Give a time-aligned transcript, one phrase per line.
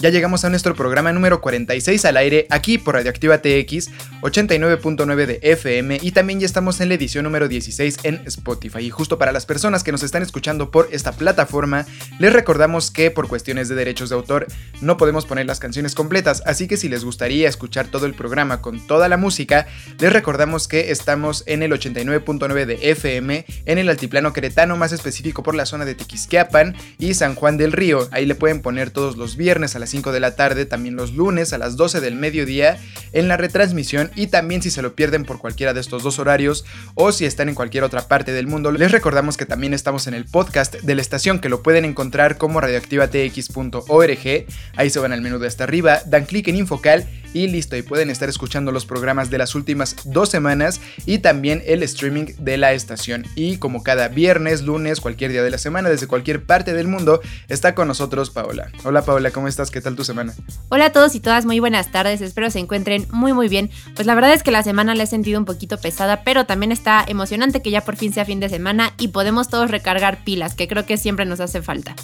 [0.00, 3.90] ya llegamos a nuestro programa número 46 al aire aquí por Radioactiva TX
[4.22, 8.78] 89.9 de FM y también ya estamos en la edición número 16 en Spotify.
[8.80, 11.86] Y justo para las personas que nos están escuchando por esta plataforma,
[12.20, 14.46] les recordamos que por cuestiones de derechos de autor
[14.80, 18.60] no podemos poner las canciones completas, así que si les gustaría escuchar todo el programa
[18.62, 19.66] con toda la música,
[19.98, 25.42] les recordamos que estamos en el 89.9 de FM en el altiplano queretano, más específico
[25.42, 28.08] por la zona de Tequisquiapan y San Juan del Río.
[28.12, 31.14] Ahí le pueden poner todos los viernes a las 5 de la tarde, también los
[31.14, 32.78] lunes a las 12 del mediodía
[33.12, 34.10] en la retransmisión.
[34.14, 36.64] Y también si se lo pierden por cualquiera de estos dos horarios
[36.94, 40.14] o si están en cualquier otra parte del mundo, les recordamos que también estamos en
[40.14, 44.46] el podcast de la estación que lo pueden encontrar como radioactivatx.org,
[44.76, 47.82] ahí se van al menú de hasta arriba, dan clic en Infocal y listo, y
[47.82, 52.56] pueden estar escuchando los programas de las últimas dos semanas y también el streaming de
[52.56, 53.24] la estación.
[53.34, 57.20] Y como cada viernes, lunes, cualquier día de la semana, desde cualquier parte del mundo,
[57.48, 58.70] está con nosotros Paola.
[58.84, 59.70] Hola Paola, ¿cómo estás?
[59.70, 60.34] ¿Qué tal tu semana?
[60.68, 63.70] Hola a todos y todas, muy buenas tardes, espero se encuentren muy muy bien.
[63.94, 66.72] Pues la verdad es que la semana la he sentido un poquito pesada, pero también
[66.72, 70.54] está emocionante que ya por fin sea fin de semana y podemos todos recargar pilas,
[70.54, 71.94] que creo que siempre nos hace falta.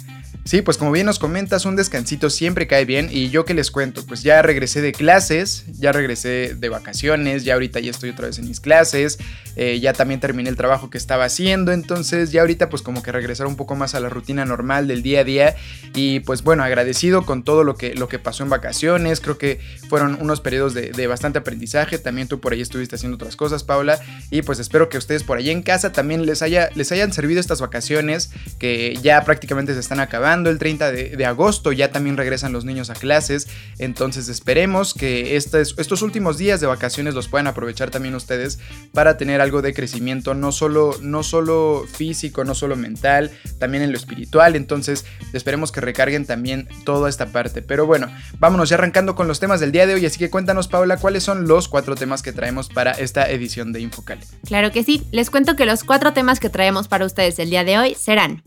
[0.47, 3.09] Sí, pues como bien nos comentas, un descansito siempre cae bien.
[3.11, 7.55] Y yo que les cuento, pues ya regresé de clases, ya regresé de vacaciones, ya
[7.55, 9.17] ahorita ya estoy otra vez en mis clases,
[9.55, 13.11] eh, ya también terminé el trabajo que estaba haciendo, entonces ya ahorita pues como que
[13.11, 15.55] regresar un poco más a la rutina normal del día a día.
[15.95, 19.59] Y pues bueno, agradecido con todo lo que, lo que pasó en vacaciones, creo que
[19.89, 23.99] fueron unos periodos de, bastante aprendizaje, también tú por ahí estuviste haciendo otras cosas, Paula,
[24.29, 27.39] y pues espero que ustedes por ahí en casa también les, haya, les hayan servido
[27.39, 28.29] estas vacaciones
[28.59, 32.89] que ya prácticamente se están acabando el 30 de, agosto, ya también regresan los niños
[32.89, 33.47] a clases,
[33.79, 38.59] entonces esperemos que estos últimos días de vacaciones los puedan aprovechar también ustedes
[38.93, 43.91] para tener algo de crecimiento, no solo, no solo físico, no solo mental, también en
[43.91, 47.61] lo espiritual, entonces esperemos que recarguen también toda esta parte.
[47.61, 48.07] Pero bueno,
[48.39, 51.23] vámonos ya arrancando con los temas del día de hoy, así que cuéntanos Paula, ¿cuáles
[51.23, 54.19] son los cuatro temas que traemos para esta edición de Infocal?
[54.45, 57.63] Claro que sí, les cuento que los cuatro temas que traemos para ustedes el día
[57.63, 58.43] de hoy serán...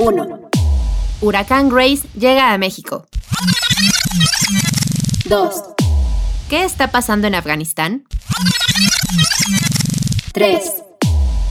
[0.00, 0.50] 1.
[1.20, 3.06] Huracán Grace llega a México.
[5.26, 5.54] 2.
[6.48, 8.06] ¿Qué está pasando en Afganistán?
[10.32, 10.72] 3.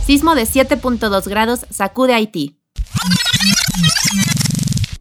[0.03, 2.59] Sismo de 7.2 grados sacude Haití.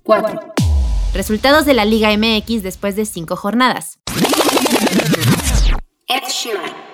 [0.02, 0.40] 4.
[1.14, 3.98] Resultados de la Liga MX después de 5 jornadas.
[6.06, 6.87] Ed Sheeran.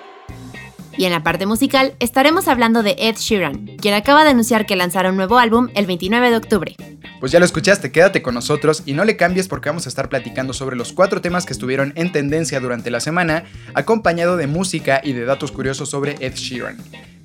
[0.97, 4.75] Y en la parte musical estaremos hablando de Ed Sheeran, quien acaba de anunciar que
[4.75, 6.75] lanzará un nuevo álbum el 29 de octubre.
[7.19, 10.09] Pues ya lo escuchaste, quédate con nosotros y no le cambies porque vamos a estar
[10.09, 15.01] platicando sobre los cuatro temas que estuvieron en tendencia durante la semana, acompañado de música
[15.03, 16.77] y de datos curiosos sobre Ed Sheeran.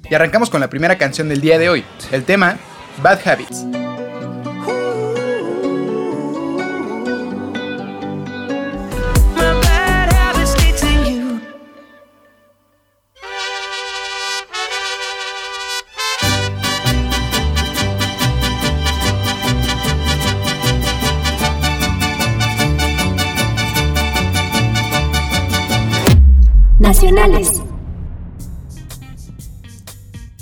[0.09, 2.59] Y arrancamos con la primera canción del día de hoy, el tema
[3.03, 3.90] Bad Habits.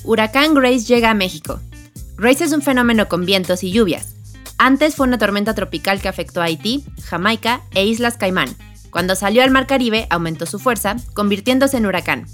[0.04, 1.60] Huracán Grace llega a México.
[2.18, 4.16] Grace es un fenómeno con vientos y lluvias.
[4.58, 8.54] Antes fue una tormenta tropical que afectó a Haití, Jamaica e Islas Caimán.
[8.90, 12.26] Cuando salió al Mar Caribe aumentó su fuerza, convirtiéndose en huracán.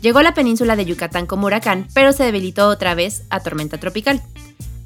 [0.00, 3.78] Llegó a la península de Yucatán como huracán, pero se debilitó otra vez a tormenta
[3.78, 4.22] tropical.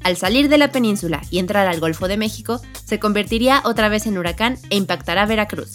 [0.03, 4.07] Al salir de la península y entrar al Golfo de México, se convertiría otra vez
[4.07, 5.73] en huracán e impactará Veracruz.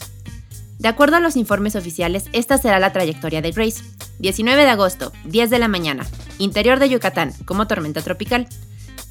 [0.82, 3.84] De acuerdo a los informes oficiales, esta será la trayectoria de Grace.
[4.18, 6.04] 19 de agosto, 10 de la mañana,
[6.38, 8.48] interior de Yucatán, como tormenta tropical.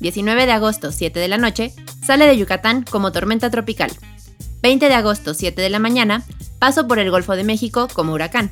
[0.02, 1.74] 19 de agosto, 7 de la noche,
[2.06, 3.90] sale de Yucatán como tormenta tropical.
[4.62, 6.26] 20 de agosto, 7 de la mañana,
[6.60, 8.52] paso por el Golfo de México como huracán.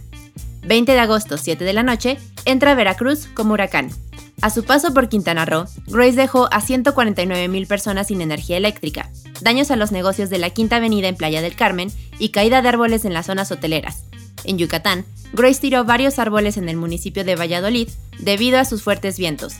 [0.65, 3.89] 20 de agosto, 7 de la noche, entra a Veracruz como huracán.
[4.41, 9.11] A su paso por Quintana Roo, Grace dejó a 149.000 personas sin energía eléctrica,
[9.41, 12.69] daños a los negocios de la Quinta Avenida en Playa del Carmen y caída de
[12.69, 14.03] árboles en las zonas hoteleras.
[14.43, 17.89] En Yucatán, Grace tiró varios árboles en el municipio de Valladolid
[18.19, 19.55] debido a sus fuertes vientos.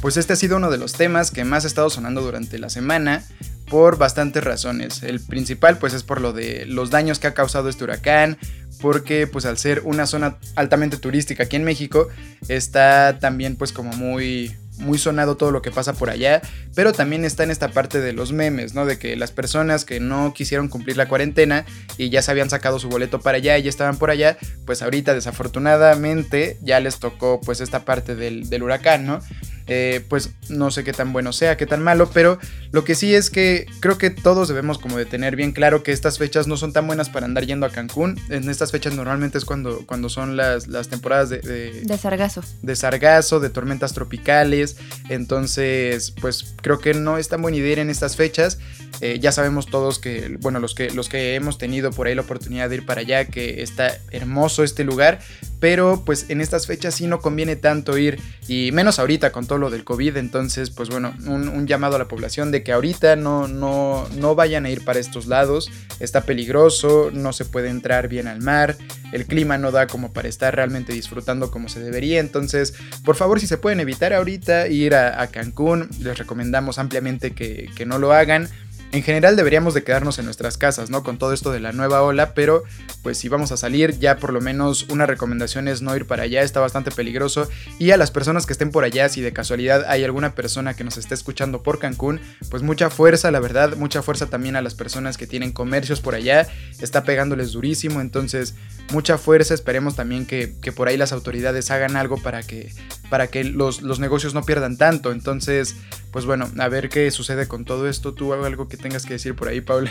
[0.00, 2.68] Pues este ha sido uno de los temas que más ha estado sonando durante la
[2.68, 3.24] semana
[3.68, 5.02] por bastantes razones.
[5.02, 8.38] El principal pues es por lo de los daños que ha causado este huracán,
[8.80, 12.08] porque pues al ser una zona altamente turística aquí en México,
[12.48, 16.42] está también pues como muy muy sonado todo lo que pasa por allá,
[16.74, 18.86] pero también está en esta parte de los memes, ¿no?
[18.86, 21.64] De que las personas que no quisieron cumplir la cuarentena
[21.96, 24.36] y ya se habían sacado su boleto para allá y ya estaban por allá,
[24.66, 29.20] pues ahorita desafortunadamente ya les tocó pues esta parte del, del huracán, ¿no?
[29.66, 32.38] Eh, pues no sé qué tan bueno sea, qué tan malo, pero
[32.70, 35.92] lo que sí es que creo que todos debemos como de tener bien claro que
[35.92, 38.20] estas fechas no son tan buenas para andar yendo a Cancún.
[38.28, 41.98] En estas fechas normalmente es cuando, cuando son las, las temporadas de, de...
[41.98, 42.42] sargazo.
[42.62, 44.76] De sargazo, de tormentas tropicales.
[45.08, 48.58] Entonces, pues creo que no es tan buena idea ir en estas fechas.
[49.00, 52.22] Eh, ya sabemos todos que, bueno, los que, los que hemos tenido por ahí la
[52.22, 55.20] oportunidad de ir para allá, que está hermoso este lugar,
[55.64, 59.56] pero pues en estas fechas sí no conviene tanto ir, y menos ahorita con todo
[59.56, 63.48] lo del COVID, entonces pues bueno, un, llamado a la población de que ahorita no,
[63.48, 65.70] no, no vayan a ir para estos lados,
[66.00, 68.76] está peligroso, no se puede entrar bien al mar,
[69.12, 73.40] el clima no da como para estar realmente disfrutando como se debería, entonces por favor
[73.40, 78.12] si se pueden evitar ahorita ir a, Cancún, les recomendamos ampliamente que, que no lo
[78.12, 78.50] hagan.
[78.94, 81.02] En general deberíamos de quedarnos en nuestras casas, ¿no?
[81.02, 82.62] Con todo esto de la nueva ola, pero
[83.02, 86.22] pues si vamos a salir, ya por lo menos una recomendación es no ir para
[86.22, 87.48] allá, está bastante peligroso.
[87.80, 90.84] Y a las personas que estén por allá, si de casualidad hay alguna persona que
[90.84, 92.20] nos esté escuchando por Cancún,
[92.50, 96.14] pues mucha fuerza, la verdad, mucha fuerza también a las personas que tienen comercios por
[96.14, 96.46] allá,
[96.78, 98.54] está pegándoles durísimo, entonces
[98.92, 102.72] mucha fuerza, esperemos también que, por ahí las autoridades hagan algo para que,
[103.10, 105.76] para que los, los negocios no pierdan tanto, entonces
[106.14, 108.14] pues bueno, a ver qué sucede con todo esto.
[108.14, 109.90] ¿Tú algo que tengas que decir por ahí, Paula?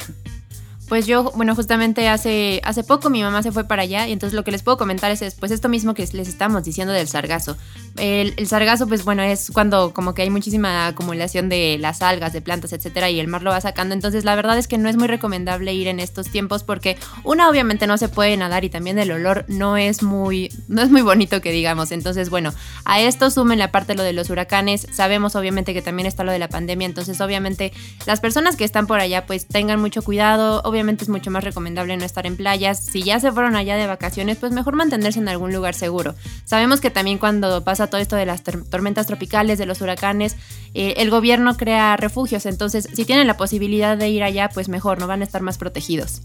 [0.94, 4.36] Pues yo, bueno, justamente hace, hace poco mi mamá se fue para allá y entonces
[4.36, 7.58] lo que les puedo comentar es, pues esto mismo que les estamos diciendo del sargazo.
[7.98, 12.42] El, sargazo, pues bueno, es cuando como que hay muchísima acumulación de las algas, de
[12.42, 13.96] plantas, etcétera, y el mar lo va sacando.
[13.96, 17.50] Entonces la verdad es que no es muy recomendable ir en estos tiempos porque una
[17.50, 21.02] obviamente no se puede nadar y también el olor no es muy, no es muy
[21.02, 21.92] bonito que digamos.
[21.92, 22.54] Entonces bueno,
[22.86, 24.86] a esto sumen la parte lo de los huracanes.
[24.92, 27.74] Sabemos obviamente que también está lo de la pandemia, entonces obviamente
[28.06, 31.96] las personas que están por allá pues tengan mucho cuidado obviamente es mucho más recomendable
[31.96, 32.84] no estar en playas.
[32.84, 36.14] Si ya se fueron allá de vacaciones, pues mejor mantenerse en algún lugar seguro.
[36.46, 40.36] Sabemos que también cuando pasa todo esto de las tormentas tropicales, de los huracanes,
[40.74, 42.46] eh, el gobierno crea refugios.
[42.46, 45.58] Entonces, si tienen la posibilidad de ir allá, pues mejor, no van a estar más
[45.58, 46.22] protegidos.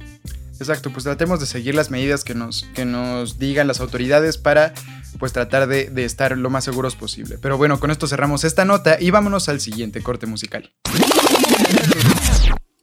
[0.59, 4.75] Exacto, pues tratemos de seguir las medidas que nos, que nos digan las autoridades para
[5.21, 7.39] pues tratar de, de estar lo más seguros posible.
[7.41, 10.73] Pero bueno, con esto cerramos esta nota y vámonos al siguiente corte musical.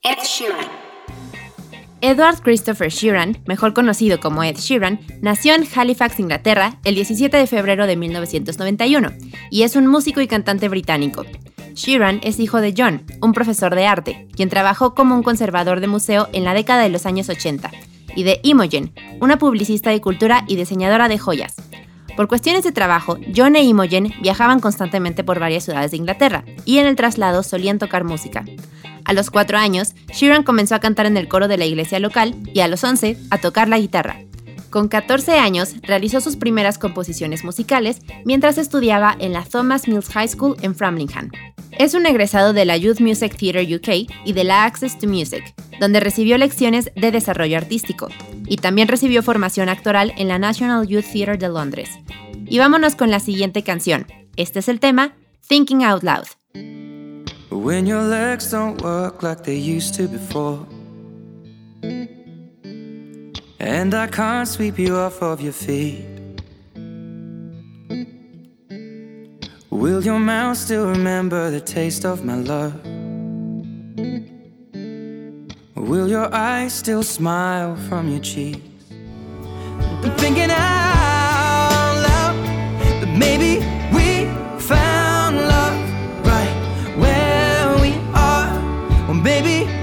[0.04, 0.85] Ed Sheeran.
[2.08, 7.48] Edward Christopher Sheeran, mejor conocido como Ed Sheeran, nació en Halifax, Inglaterra, el 17 de
[7.48, 9.12] febrero de 1991
[9.50, 11.26] y es un músico y cantante británico.
[11.74, 15.88] Sheeran es hijo de John, un profesor de arte, quien trabajó como un conservador de
[15.88, 17.72] museo en la década de los años 80,
[18.16, 21.56] y de Imogen, una publicista de cultura y diseñadora de joyas.
[22.16, 26.78] Por cuestiones de trabajo, John e Imogen viajaban constantemente por varias ciudades de Inglaterra y
[26.78, 28.46] en el traslado solían tocar música.
[29.04, 32.36] A los 4 años, Sheeran comenzó a cantar en el coro de la iglesia local
[32.54, 34.25] y a los 11 a tocar la guitarra.
[34.76, 40.28] Con 14 años, realizó sus primeras composiciones musicales mientras estudiaba en la Thomas Mills High
[40.28, 41.32] School en Framlingham.
[41.80, 45.46] Es un egresado de la Youth Music Theatre UK y de la Access to Music,
[45.80, 48.10] donde recibió lecciones de desarrollo artístico,
[48.48, 51.92] y también recibió formación actoral en la National Youth Theatre de Londres.
[52.46, 54.08] Y vámonos con la siguiente canción.
[54.36, 55.14] Este es el tema,
[55.48, 56.28] Thinking Out Loud.
[63.66, 66.06] And I can't sweep you off of your feet.
[69.72, 72.80] Will your mouth still remember the taste of my love?
[75.76, 78.62] Will your eyes still smile from your cheeks?
[80.04, 82.36] I'm thinking out loud
[83.02, 84.28] that maybe we
[84.62, 85.80] found love
[86.24, 86.56] right
[87.02, 88.54] where we are.
[89.08, 89.75] Well, maybe.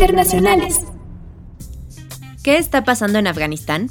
[0.00, 0.80] Internacionales.
[2.42, 3.90] ¿Qué está pasando en Afganistán?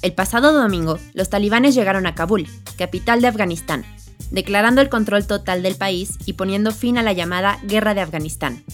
[0.00, 2.48] El pasado domingo, los talibanes llegaron a Kabul,
[2.78, 3.84] capital de Afganistán,
[4.30, 8.64] declarando el control total del país y poniendo fin a la llamada Guerra de Afganistán.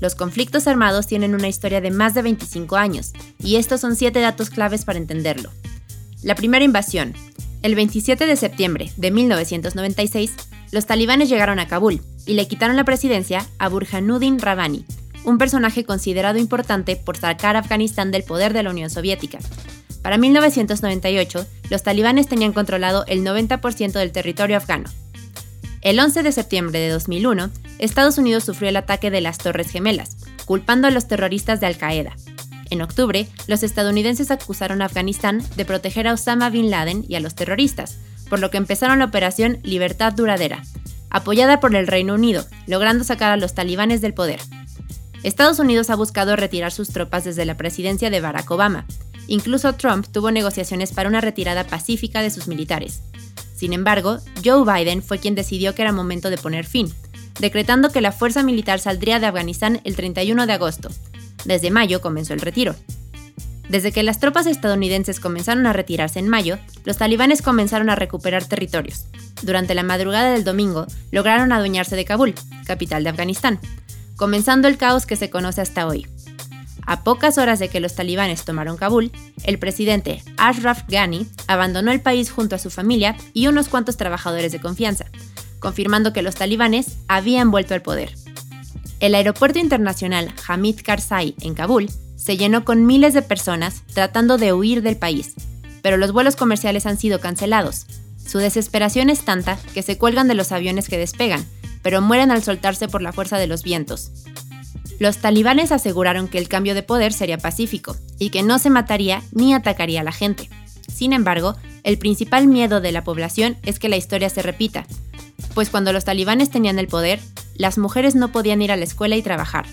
[0.00, 4.20] Los conflictos armados tienen una historia de más de 25 años, y estos son siete
[4.20, 5.50] datos claves para entenderlo.
[6.22, 7.12] La primera invasión.
[7.62, 10.34] El 27 de septiembre de 1996,
[10.70, 14.86] los talibanes llegaron a Kabul y le quitaron la presidencia a Burhanuddin Rabbani,
[15.24, 19.38] un personaje considerado importante por sacar a Afganistán del poder de la Unión Soviética.
[20.02, 24.88] Para 1998, los talibanes tenían controlado el 90% del territorio afgano.
[25.82, 30.16] El 11 de septiembre de 2001, Estados Unidos sufrió el ataque de las Torres Gemelas,
[30.44, 32.14] culpando a los terroristas de Al-Qaeda.
[32.70, 37.20] En octubre, los estadounidenses acusaron a Afganistán de proteger a Osama Bin Laden y a
[37.20, 37.96] los terroristas,
[38.28, 40.62] por lo que empezaron la operación Libertad Duradera,
[41.10, 44.40] apoyada por el Reino Unido, logrando sacar a los talibanes del poder.
[45.22, 48.86] Estados Unidos ha buscado retirar sus tropas desde la presidencia de Barack Obama.
[49.26, 53.02] Incluso Trump tuvo negociaciones para una retirada pacífica de sus militares.
[53.54, 56.90] Sin embargo, Joe Biden fue quien decidió que era momento de poner fin,
[57.38, 60.88] decretando que la fuerza militar saldría de Afganistán el 31 de agosto.
[61.44, 62.74] Desde mayo comenzó el retiro.
[63.68, 68.44] Desde que las tropas estadounidenses comenzaron a retirarse en mayo, los talibanes comenzaron a recuperar
[68.44, 69.04] territorios.
[69.42, 72.34] Durante la madrugada del domingo, lograron adueñarse de Kabul,
[72.66, 73.60] capital de Afganistán,
[74.20, 76.06] comenzando el caos que se conoce hasta hoy.
[76.86, 79.12] A pocas horas de que los talibanes tomaron Kabul,
[79.44, 84.52] el presidente Ashraf Ghani abandonó el país junto a su familia y unos cuantos trabajadores
[84.52, 85.06] de confianza,
[85.58, 88.14] confirmando que los talibanes habían vuelto al poder.
[89.00, 94.52] El aeropuerto internacional Hamid Karzai en Kabul se llenó con miles de personas tratando de
[94.52, 95.32] huir del país,
[95.80, 97.86] pero los vuelos comerciales han sido cancelados.
[98.18, 101.46] Su desesperación es tanta que se cuelgan de los aviones que despegan,
[101.82, 104.12] pero mueren al soltarse por la fuerza de los vientos.
[104.98, 109.22] Los talibanes aseguraron que el cambio de poder sería pacífico y que no se mataría
[109.32, 110.50] ni atacaría a la gente.
[110.92, 114.86] Sin embargo, el principal miedo de la población es que la historia se repita,
[115.54, 117.20] pues cuando los talibanes tenían el poder,
[117.54, 119.66] las mujeres no podían ir a la escuela y trabajar.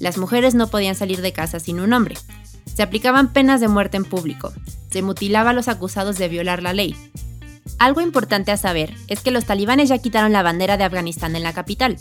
[0.00, 2.16] Las mujeres no podían salir de casa sin un hombre.
[2.74, 4.52] Se aplicaban penas de muerte en público.
[4.90, 6.96] Se mutilaba a los acusados de violar la ley.
[7.78, 11.42] Algo importante a saber es que los talibanes ya quitaron la bandera de Afganistán en
[11.42, 11.98] la capital.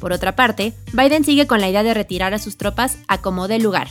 [0.00, 3.48] Por otra parte, Biden sigue con la idea de retirar a sus tropas a como
[3.48, 3.88] dé lugar.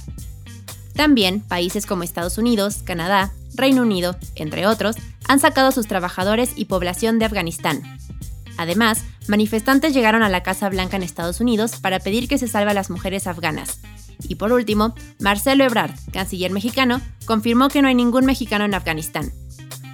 [0.95, 4.95] También países como Estados Unidos, Canadá, Reino Unido, entre otros,
[5.27, 7.81] han sacado a sus trabajadores y población de Afganistán.
[8.57, 12.71] Además, manifestantes llegaron a la Casa Blanca en Estados Unidos para pedir que se salve
[12.71, 13.79] a las mujeres afganas.
[14.27, 19.31] Y por último, Marcelo Ebrard, canciller mexicano, confirmó que no hay ningún mexicano en Afganistán.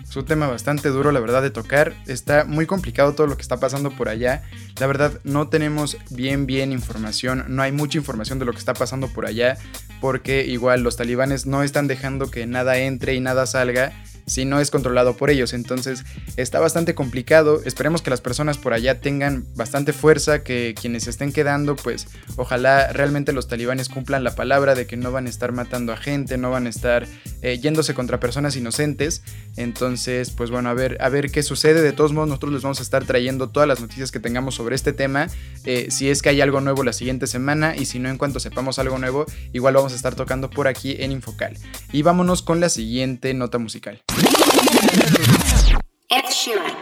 [0.10, 1.94] Es un tema bastante duro, la verdad, de tocar.
[2.08, 4.42] Está muy complicado todo lo que está pasando por allá.
[4.80, 7.46] La verdad, no tenemos bien, bien información.
[7.48, 9.60] No hay mucha información de lo que está pasando por allá.
[10.02, 13.94] Porque igual los talibanes no están dejando que nada entre y nada salga
[14.30, 15.54] si no es controlado por ellos.
[15.54, 16.04] Entonces
[16.38, 17.62] está bastante complicado.
[17.66, 22.08] Esperemos que las personas por allá tengan bastante fuerza, que quienes estén quedando, pues
[22.38, 25.98] ojalá realmente los talibanes cumplan la palabra de que no van a estar matando a
[25.98, 27.08] gente, no van a estar
[27.42, 29.24] eh, yéndose contra personas inocentes.
[29.58, 31.82] Entonces, pues bueno, a ver, a ver qué sucede.
[31.82, 34.76] De todos modos, nosotros les vamos a estar trayendo todas las noticias que tengamos sobre
[34.76, 35.28] este tema.
[35.66, 38.40] Eh, si es que hay algo nuevo la siguiente semana y si no, en cuanto
[38.40, 41.58] sepamos algo nuevo, igual vamos a estar tocando por aquí en Infocal.
[41.92, 44.02] Y vámonos con la siguiente nota musical.
[46.10, 46.74] Ed Sheeran.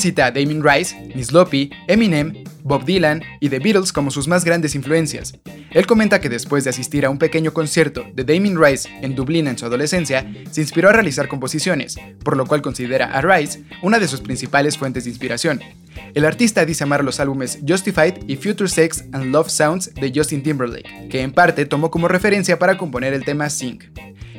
[0.00, 4.44] Cita a Damien Rice, Miss Lopi, Eminem, Bob Dylan y The Beatles como sus más
[4.44, 5.38] grandes influencias.
[5.70, 9.46] Él comenta que después de asistir a un pequeño concierto de Damien Rice en Dublín
[9.46, 14.00] en su adolescencia, se inspiró a realizar composiciones, por lo cual considera a Rice una
[14.00, 15.60] de sus principales fuentes de inspiración.
[16.14, 20.42] El artista dice amar los álbumes Justified y Future Sex and Love Sounds de Justin
[20.42, 23.78] Timberlake, que en parte tomó como referencia para componer el tema Sing.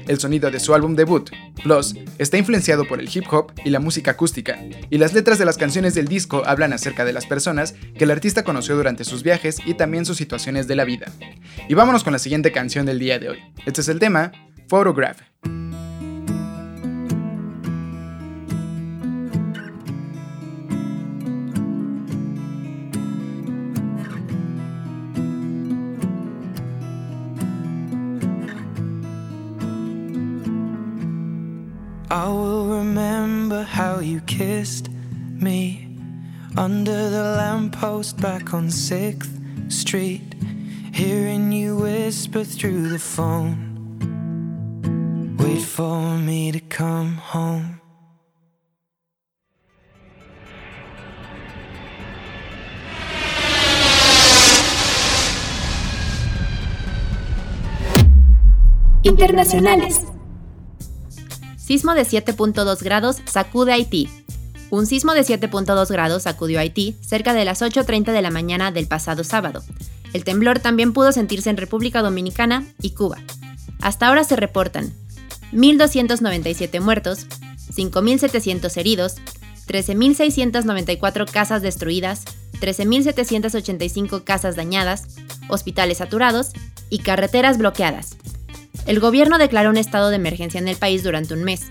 [0.09, 1.29] El sonido de su álbum debut,
[1.63, 4.57] Plus, está influenciado por el hip hop y la música acústica,
[4.89, 8.11] y las letras de las canciones del disco hablan acerca de las personas que el
[8.11, 11.11] artista conoció durante sus viajes y también sus situaciones de la vida.
[11.67, 13.37] Y vámonos con la siguiente canción del día de hoy.
[13.67, 14.31] Este es el tema,
[14.67, 15.19] Photograph.
[32.11, 35.95] I will remember how you kissed me
[36.57, 40.33] under the lamppost back on 6th Street,
[40.91, 43.67] hearing you whisper through the phone.
[45.37, 47.79] Wait for me to come home.
[59.03, 60.18] Internacionales.
[61.69, 64.09] Sismo de 7.2 grados sacude Haití.
[64.71, 68.87] Un sismo de 7.2 grados sacudió Haití cerca de las 8.30 de la mañana del
[68.87, 69.61] pasado sábado.
[70.13, 73.19] El temblor también pudo sentirse en República Dominicana y Cuba.
[73.81, 74.91] Hasta ahora se reportan
[75.53, 77.27] 1.297 muertos,
[77.71, 79.17] 5.700 heridos,
[79.67, 82.23] 13.694 casas destruidas,
[82.61, 85.03] 13.785 casas dañadas,
[85.49, 86.49] hospitales saturados
[86.89, 88.17] y carreteras bloqueadas.
[88.89, 91.61] El gobierno declaró un estado de emergencia en el país durante un mes.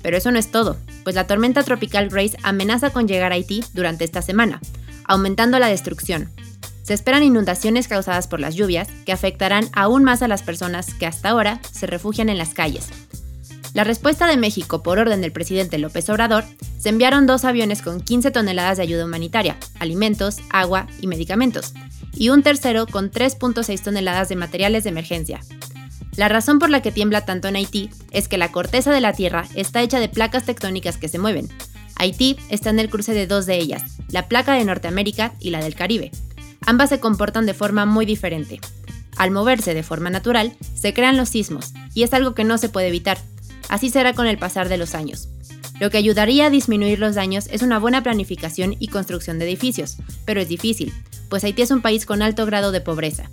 [0.00, 3.64] Pero eso no es todo, pues la tormenta tropical Grace amenaza con llegar a Haití
[3.74, 4.60] durante esta semana,
[5.02, 6.30] aumentando la destrucción.
[6.84, 11.06] Se esperan inundaciones causadas por las lluvias que afectarán aún más a las personas que
[11.06, 12.86] hasta ahora se refugian en las calles.
[13.74, 16.44] La respuesta de México por orden del presidente López Obrador,
[16.78, 21.74] se enviaron dos aviones con 15 toneladas de ayuda humanitaria, alimentos, agua y medicamentos,
[22.14, 25.40] y un tercero con 3.6 toneladas de materiales de emergencia.
[26.18, 29.12] La razón por la que tiembla tanto en Haití es que la corteza de la
[29.12, 31.48] Tierra está hecha de placas tectónicas que se mueven.
[31.94, 35.62] Haití está en el cruce de dos de ellas, la placa de Norteamérica y la
[35.62, 36.10] del Caribe.
[36.66, 38.58] Ambas se comportan de forma muy diferente.
[39.16, 42.68] Al moverse de forma natural, se crean los sismos, y es algo que no se
[42.68, 43.18] puede evitar.
[43.68, 45.28] Así será con el pasar de los años.
[45.78, 49.98] Lo que ayudaría a disminuir los daños es una buena planificación y construcción de edificios,
[50.24, 50.92] pero es difícil,
[51.28, 53.30] pues Haití es un país con alto grado de pobreza.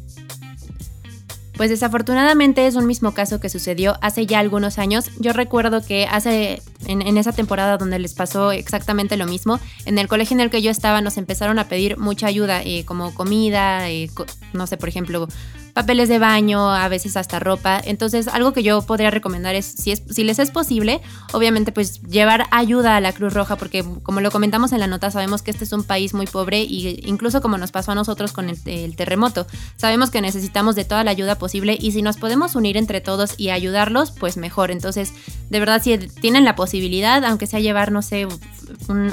[1.57, 5.09] Pues desafortunadamente es un mismo caso que sucedió hace ya algunos años.
[5.20, 10.07] Yo recuerdo que hace, en, esa temporada donde les pasó exactamente lo mismo, en el
[10.07, 13.89] colegio en el que yo estaba nos empezaron a pedir mucha ayuda, eh, como comida,
[13.89, 14.09] eh,
[14.53, 15.27] no sé, por ejemplo,
[15.75, 17.81] papeles de baño, a veces hasta ropa.
[17.83, 21.01] Entonces, algo que yo podría recomendar es si, es, si les es posible,
[21.33, 25.11] obviamente, pues llevar ayuda a la Cruz Roja, porque como lo comentamos en la nota,
[25.11, 28.31] sabemos que este es un país muy pobre y incluso como nos pasó a nosotros
[28.31, 32.55] con el, terremoto, sabemos que necesitamos de toda la ayuda posible y si nos podemos
[32.55, 34.72] unir entre todos y ayudarlos, pues mejor.
[34.72, 35.11] Entonces,
[35.50, 38.29] de verdad, si tienen la posibilidad, aunque sea llevar, no sé,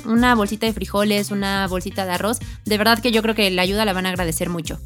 [0.06, 3.62] una bolsita de frijoles, una bolsita de arroz, de verdad que yo creo que la
[3.62, 4.78] ayuda la van a agradecer mucho.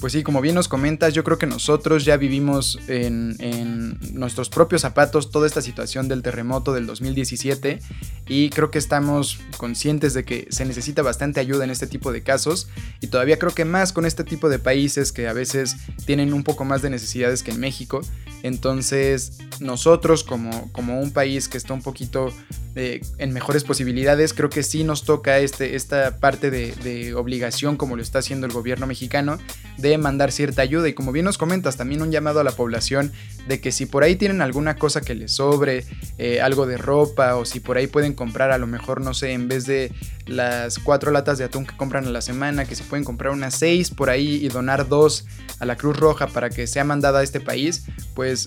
[0.00, 4.82] Pues sí, como bien nos comentas, yo creo que nosotros ya vivimos en, nuestros propios
[4.82, 7.80] zapatos toda esta situación del terremoto del 2017
[8.28, 12.22] y creo que estamos conscientes de que se necesita bastante ayuda en este tipo de
[12.22, 12.68] casos
[13.00, 16.44] y todavía creo que más con este tipo de países que a veces tienen un
[16.44, 18.00] poco más de necesidades que en México.
[18.44, 22.32] Entonces nosotros como, como un país que está un poquito
[22.76, 27.76] eh, en mejores posibilidades, creo que sí nos toca este, esta parte de, de obligación
[27.76, 29.38] como lo está haciendo el gobierno mexicano
[29.76, 30.88] de mandar cierta ayuda.
[30.88, 33.12] Y como bien nos comentas también un llamado a la población
[33.46, 35.84] de que si por ahí tienen alguna cosa que les sobre,
[36.18, 39.32] eh, algo de ropa o si por ahí pueden comprar a lo mejor no sé,
[39.32, 39.92] en vez de
[40.26, 43.54] las cuatro latas de atún que compran a la semana, que se pueden comprar unas
[43.54, 45.24] seis por ahí y donar dos
[45.60, 48.46] a la Cruz Roja para que sea mandada a este país, pues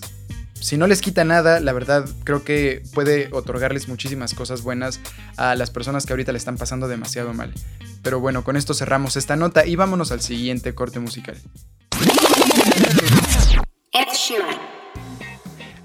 [0.62, 5.00] si no les quita nada, la verdad creo que puede otorgarles muchísimas cosas buenas
[5.36, 7.52] a las personas que ahorita le están pasando demasiado mal.
[8.02, 11.36] Pero bueno, con esto cerramos esta nota y vámonos al siguiente corte musical.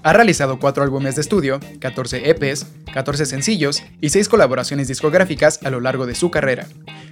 [0.08, 5.68] Ha realizado cuatro álbumes de estudio, 14 EPs, 14 sencillos y 6 colaboraciones discográficas a
[5.68, 6.66] lo largo de su carrera.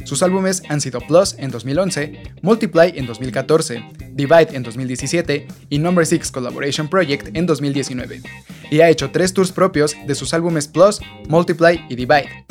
[0.07, 6.07] Sus álbumes han sido Plus en 2011, Multiply en 2014, Divide en 2017 y Number
[6.07, 8.23] 6 Collaboration Project en 2019.
[8.71, 12.47] Y ha hecho tres tours propios de sus álbumes Plus, Multiply y Divide.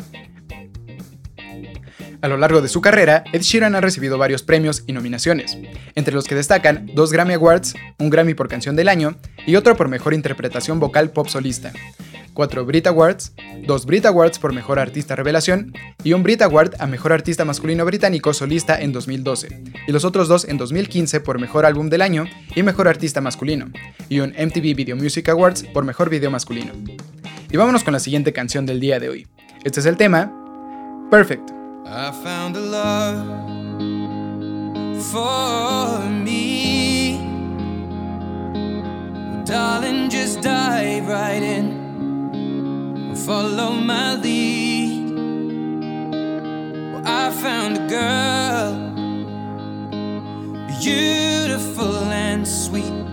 [2.26, 5.56] A lo largo de su carrera, Ed Sheeran ha recibido varios premios y nominaciones,
[5.94, 9.76] entre los que destacan dos Grammy Awards, un Grammy por Canción del Año y otro
[9.76, 11.72] por Mejor Interpretación Vocal Pop Solista,
[12.34, 13.32] cuatro Brit Awards,
[13.64, 17.84] dos Brit Awards por Mejor Artista Revelación y un Brit Award a Mejor Artista Masculino
[17.84, 22.24] Británico Solista en 2012, y los otros dos en 2015 por Mejor Álbum del Año
[22.56, 23.70] y Mejor Artista Masculino,
[24.08, 26.72] y un MTV Video Music Awards por Mejor Video Masculino.
[27.52, 29.28] Y vámonos con la siguiente canción del día de hoy.
[29.62, 30.32] Este es el tema
[31.08, 31.55] Perfect
[31.88, 33.26] I found a love
[35.12, 36.56] for me.
[39.44, 43.14] darling, just dive right in.
[43.14, 45.14] Follow my lead.
[46.92, 48.72] Well, I found a girl,
[50.80, 53.05] beautiful and sweet.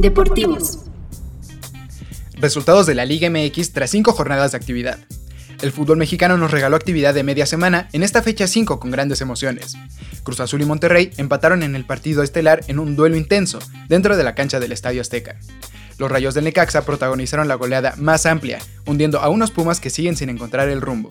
[0.00, 0.78] Deportivos.
[2.38, 4.98] Resultados de la Liga MX tras 5 jornadas de actividad.
[5.60, 9.20] El fútbol mexicano nos regaló actividad de media semana en esta fecha 5 con grandes
[9.20, 9.76] emociones.
[10.22, 13.58] Cruz Azul y Monterrey empataron en el partido estelar en un duelo intenso
[13.88, 15.36] dentro de la cancha del Estadio Azteca.
[15.98, 20.16] Los Rayos del Necaxa protagonizaron la goleada más amplia, hundiendo a unos Pumas que siguen
[20.16, 21.10] sin encontrar el rumbo.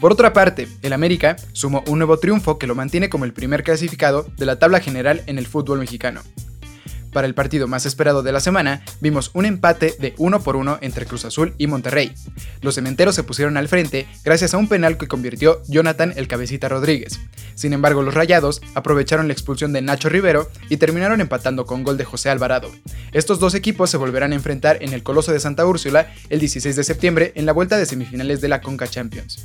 [0.00, 3.62] Por otra parte, el América sumó un nuevo triunfo que lo mantiene como el primer
[3.62, 6.22] clasificado de la tabla general en el fútbol mexicano.
[7.16, 10.80] Para el partido más esperado de la semana, vimos un empate de 1 por 1
[10.82, 12.12] entre Cruz Azul y Monterrey.
[12.60, 16.68] Los cementeros se pusieron al frente gracias a un penal que convirtió Jonathan el Cabecita
[16.68, 17.18] Rodríguez.
[17.54, 21.96] Sin embargo, los Rayados aprovecharon la expulsión de Nacho Rivero y terminaron empatando con gol
[21.96, 22.70] de José Alvarado.
[23.12, 26.76] Estos dos equipos se volverán a enfrentar en el Coloso de Santa Úrsula el 16
[26.76, 29.42] de septiembre en la vuelta de semifinales de la Conca Champions.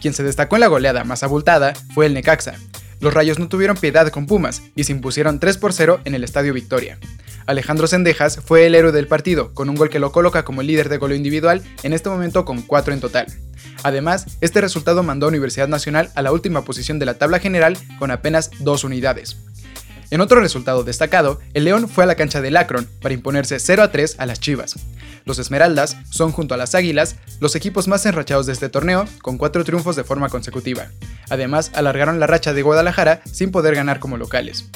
[0.00, 2.56] Quien se destacó en la goleada más abultada fue el Necaxa,
[3.00, 6.24] los Rayos no tuvieron piedad con Pumas y se impusieron 3 por 0 en el
[6.24, 6.98] Estadio Victoria.
[7.46, 10.88] Alejandro Sendejas fue el héroe del partido, con un gol que lo coloca como líder
[10.88, 13.26] de gol individual, en este momento con 4 en total.
[13.82, 17.78] Además, este resultado mandó a Universidad Nacional a la última posición de la tabla general
[17.98, 19.36] con apenas 2 unidades.
[20.10, 23.82] En otro resultado destacado, el León fue a la cancha del Akron para imponerse 0
[23.82, 24.76] a 3 a las Chivas.
[25.24, 29.36] Los Esmeraldas son junto a las Águilas los equipos más enrachados de este torneo, con
[29.36, 30.86] cuatro triunfos de forma consecutiva.
[31.28, 34.66] Además, alargaron la racha de Guadalajara sin poder ganar como locales.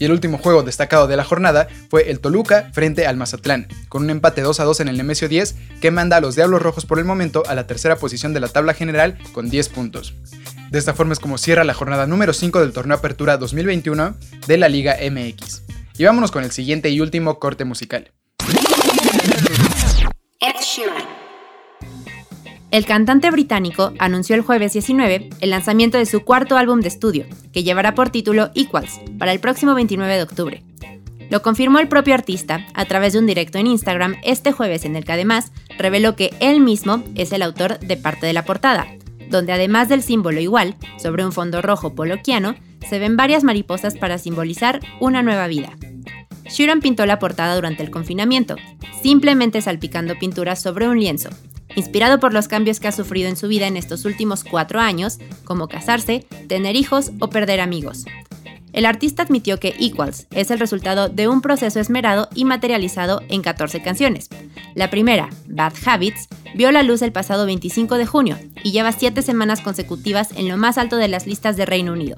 [0.00, 4.02] Y el último juego destacado de la jornada fue el Toluca frente al Mazatlán, con
[4.02, 6.84] un empate 2 a 2 en el Nemesio 10 que manda a los Diablos Rojos
[6.84, 10.14] por el momento a la tercera posición de la tabla general con 10 puntos.
[10.74, 14.16] De esta forma es como cierra la jornada número 5 del torneo Apertura 2021
[14.48, 15.62] de la Liga MX.
[15.96, 18.10] Y vámonos con el siguiente y último corte musical.
[22.72, 27.26] El cantante británico anunció el jueves 19 el lanzamiento de su cuarto álbum de estudio,
[27.52, 30.64] que llevará por título Equals, para el próximo 29 de octubre.
[31.30, 34.96] Lo confirmó el propio artista a través de un directo en Instagram este jueves en
[34.96, 38.88] el que además reveló que él mismo es el autor de parte de la portada,
[39.30, 42.54] donde además del símbolo igual, sobre un fondo rojo poloquiano,
[42.88, 45.70] se ven varias mariposas para simbolizar una nueva vida.
[46.48, 48.56] Sheeran pintó la portada durante el confinamiento,
[49.02, 51.30] simplemente salpicando pinturas sobre un lienzo,
[51.74, 55.18] inspirado por los cambios que ha sufrido en su vida en estos últimos cuatro años,
[55.44, 58.04] como casarse, tener hijos o perder amigos.
[58.74, 63.40] El artista admitió que Equals es el resultado de un proceso esmerado y materializado en
[63.40, 64.28] 14 canciones.
[64.74, 69.22] La primera, Bad Habits, vio la luz el pasado 25 de junio y lleva 7
[69.22, 72.16] semanas consecutivas en lo más alto de las listas de Reino Unido.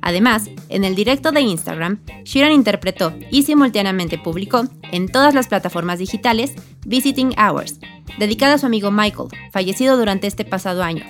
[0.00, 5.98] Además, en el directo de Instagram, Sheeran interpretó y simultáneamente publicó en todas las plataformas
[5.98, 6.54] digitales
[6.86, 7.78] Visiting Hours,
[8.18, 11.04] dedicada a su amigo Michael, fallecido durante este pasado año.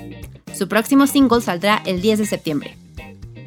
[0.52, 2.76] Su próximo single saldrá el 10 de septiembre.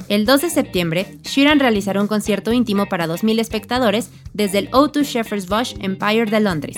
[0.09, 5.03] El 2 de septiembre, Sheeran realizará un concierto íntimo para 2.000 espectadores desde el O2
[5.03, 6.77] Shepherd's Bush Empire de Londres,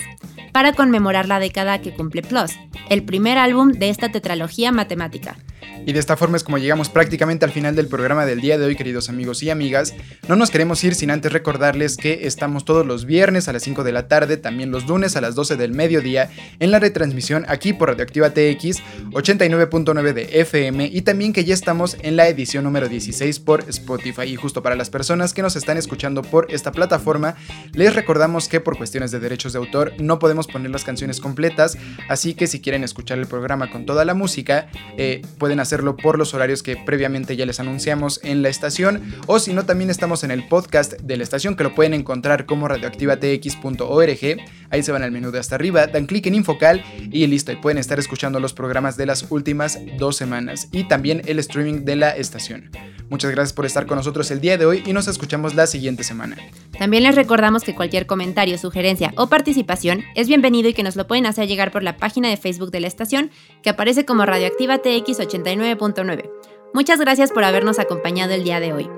[0.56, 2.52] para conmemorar la década que cumple Plus,
[2.88, 5.36] el primer álbum de esta tetralogía matemática.
[5.84, 8.64] Y de esta forma es como llegamos prácticamente al final del programa del día de
[8.64, 9.94] hoy, queridos amigos y amigas.
[10.28, 13.84] No nos queremos ir sin antes recordarles que estamos todos los viernes a las 5
[13.84, 17.72] de la tarde, también los lunes a las 12 del mediodía, en la retransmisión aquí
[17.72, 22.88] por Radioactiva TX 89.9 de FM y también que ya estamos en la edición número
[22.88, 24.22] 16 por Spotify.
[24.22, 27.36] Y justo para las personas que nos están escuchando por esta plataforma,
[27.74, 31.78] les recordamos que por cuestiones de derechos de autor no podemos poner las canciones completas,
[32.08, 36.18] así que si quieren escuchar el programa con toda la música, eh, pueden hacer por
[36.18, 40.24] los horarios que previamente ya les anunciamos en la estación o si no también estamos
[40.24, 44.40] en el podcast de la estación que lo pueden encontrar como radioactivatx.org.
[44.70, 47.56] Ahí se van al menú de hasta arriba, dan clic en Infocal y listo, y
[47.56, 51.96] pueden estar escuchando los programas de las últimas dos semanas y también el streaming de
[51.96, 52.70] la estación.
[53.08, 56.02] Muchas gracias por estar con nosotros el día de hoy y nos escuchamos la siguiente
[56.02, 56.36] semana.
[56.76, 61.06] También les recordamos que cualquier comentario, sugerencia o participación es bienvenido y que nos lo
[61.06, 63.30] pueden hacer llegar por la página de Facebook de la estación
[63.62, 66.30] que aparece como Radioactiva TX 89.9.
[66.74, 68.90] Muchas gracias por habernos acompañado el día de hoy.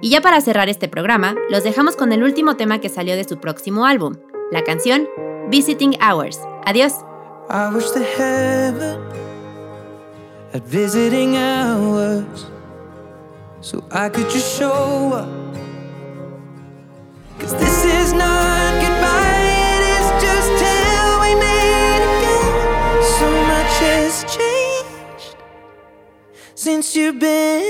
[0.00, 3.24] Y ya para cerrar este programa, los dejamos con el último tema que salió de
[3.24, 4.16] su próximo álbum,
[4.50, 5.06] la canción
[5.50, 6.40] Visiting Hours.
[6.64, 6.94] Adiós.
[26.66, 27.62] Since you've been.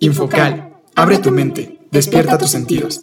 [0.00, 3.00] Infocal, abre tu mente, despierta tus sentidos.